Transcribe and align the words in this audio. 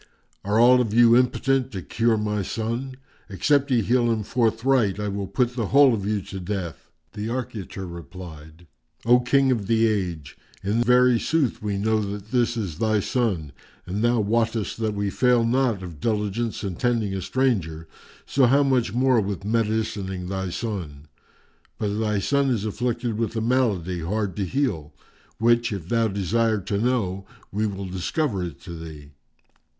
Are 0.43 0.59
all 0.59 0.81
of 0.81 0.95
you 0.95 1.15
impotent 1.15 1.69
to 1.73 1.83
cure 1.83 2.17
my 2.17 2.41
son? 2.41 2.95
Except 3.29 3.69
ye 3.69 3.83
heal 3.83 4.11
him 4.11 4.23
forthright, 4.23 4.99
I 4.99 5.07
will 5.07 5.27
put 5.27 5.55
the 5.55 5.67
whole 5.67 5.93
of 5.93 6.07
you 6.07 6.23
to 6.23 6.39
death." 6.39 6.89
The 7.13 7.29
Archiater 7.29 7.85
replied, 7.85 8.65
"O 9.05 9.19
King 9.19 9.51
of 9.51 9.67
the 9.67 9.85
Age, 9.85 10.39
in 10.63 10.81
very 10.83 11.19
sooth 11.19 11.61
we 11.61 11.77
know 11.77 11.99
that 12.01 12.31
this 12.31 12.57
is 12.57 12.79
thy 12.79 12.99
son 12.99 13.51
and 13.85 14.03
thou 14.03 14.19
wottest 14.21 14.77
that 14.79 14.95
we 14.95 15.11
fail 15.11 15.45
not 15.45 15.83
of 15.83 15.99
diligence 15.99 16.63
in 16.63 16.77
tending 16.77 17.13
a 17.13 17.21
stranger; 17.21 17.87
so 18.25 18.47
how 18.47 18.63
much 18.63 18.95
more 18.95 19.21
with 19.21 19.45
medicining 19.45 20.29
thy 20.29 20.49
son? 20.49 21.09
But 21.77 21.99
thy 21.99 22.17
son 22.17 22.49
is 22.49 22.65
afflicted 22.65 23.19
with 23.19 23.35
a 23.35 23.41
malady 23.41 23.99
hard 24.01 24.35
to 24.37 24.45
heal, 24.45 24.95
which, 25.37 25.71
if 25.71 25.89
thou 25.89 26.07
desire 26.07 26.59
to 26.61 26.79
know, 26.79 27.27
we 27.51 27.67
will 27.67 27.85
discover 27.85 28.43
it 28.43 28.59
to 28.61 28.71
thee." 28.75 29.11